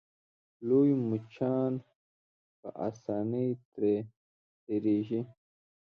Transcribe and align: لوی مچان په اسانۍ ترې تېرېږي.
لوی 0.67 0.91
مچان 1.09 1.71
په 2.59 2.69
اسانۍ 2.87 3.49
ترې 3.71 3.95
تېرېږي. 4.63 5.21